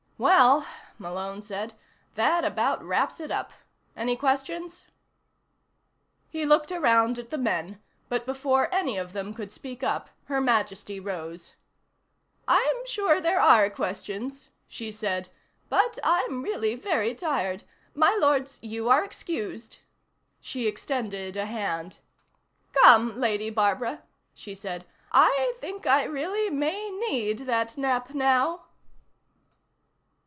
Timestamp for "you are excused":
18.61-19.79